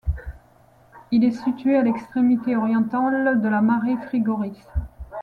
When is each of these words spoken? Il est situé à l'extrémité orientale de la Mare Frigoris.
Il 1.11 1.23
est 1.23 1.29
situé 1.43 1.77
à 1.77 1.83
l'extrémité 1.83 2.55
orientale 2.55 3.39
de 3.39 3.47
la 3.47 3.61
Mare 3.61 4.01
Frigoris. 4.07 4.67